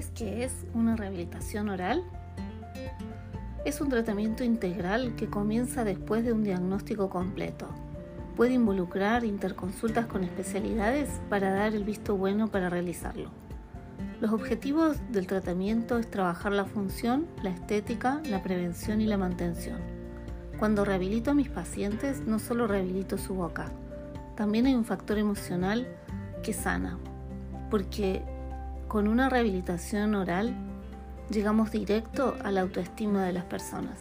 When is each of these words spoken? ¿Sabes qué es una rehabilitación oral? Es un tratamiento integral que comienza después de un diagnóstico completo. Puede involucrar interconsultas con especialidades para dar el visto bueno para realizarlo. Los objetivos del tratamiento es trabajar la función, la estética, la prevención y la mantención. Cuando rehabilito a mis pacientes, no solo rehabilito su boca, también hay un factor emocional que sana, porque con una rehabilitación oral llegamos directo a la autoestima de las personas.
¿Sabes 0.00 0.16
qué 0.16 0.44
es 0.44 0.52
una 0.72 0.96
rehabilitación 0.96 1.68
oral? 1.68 2.02
Es 3.66 3.82
un 3.82 3.90
tratamiento 3.90 4.44
integral 4.44 5.14
que 5.14 5.26
comienza 5.26 5.84
después 5.84 6.24
de 6.24 6.32
un 6.32 6.42
diagnóstico 6.42 7.10
completo. 7.10 7.66
Puede 8.34 8.54
involucrar 8.54 9.24
interconsultas 9.24 10.06
con 10.06 10.24
especialidades 10.24 11.10
para 11.28 11.52
dar 11.52 11.74
el 11.74 11.84
visto 11.84 12.16
bueno 12.16 12.48
para 12.48 12.70
realizarlo. 12.70 13.28
Los 14.22 14.32
objetivos 14.32 14.96
del 15.12 15.26
tratamiento 15.26 15.98
es 15.98 16.10
trabajar 16.10 16.52
la 16.52 16.64
función, 16.64 17.26
la 17.42 17.50
estética, 17.50 18.22
la 18.24 18.42
prevención 18.42 19.02
y 19.02 19.06
la 19.06 19.18
mantención. 19.18 19.80
Cuando 20.58 20.86
rehabilito 20.86 21.32
a 21.32 21.34
mis 21.34 21.50
pacientes, 21.50 22.22
no 22.26 22.38
solo 22.38 22.66
rehabilito 22.66 23.18
su 23.18 23.34
boca, 23.34 23.70
también 24.34 24.64
hay 24.64 24.74
un 24.74 24.86
factor 24.86 25.18
emocional 25.18 25.86
que 26.42 26.54
sana, 26.54 26.96
porque 27.70 28.39
con 28.90 29.06
una 29.06 29.28
rehabilitación 29.28 30.16
oral 30.16 30.52
llegamos 31.30 31.70
directo 31.70 32.34
a 32.42 32.50
la 32.50 32.62
autoestima 32.62 33.24
de 33.24 33.32
las 33.32 33.44
personas. 33.44 34.00